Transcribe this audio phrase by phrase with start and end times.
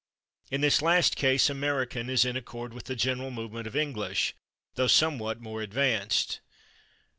[0.49, 4.33] In this last case American is in accord with the general movement of English,
[4.73, 6.39] though somewhat more advanced.